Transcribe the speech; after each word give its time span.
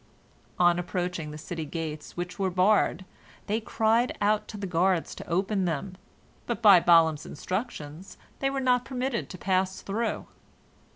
On 0.57 0.79
approaching 0.79 1.29
the 1.29 1.37
city 1.37 1.63
gates, 1.63 2.17
which 2.17 2.39
were 2.39 2.49
barred, 2.49 3.05
they 3.45 3.61
cried 3.61 4.17
out 4.19 4.47
to 4.47 4.57
the 4.57 4.65
guards 4.65 5.13
to 5.13 5.27
open 5.29 5.65
them, 5.65 5.95
but 6.47 6.59
by 6.59 6.79
Balaam's 6.79 7.23
instructions 7.23 8.17
they 8.39 8.49
were 8.49 8.59
not 8.59 8.83
permitted 8.83 9.29
to 9.29 9.37
pass 9.37 9.83
through. 9.83 10.25